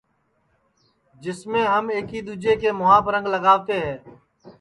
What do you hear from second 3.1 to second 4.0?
رنگ لگاوتے ہے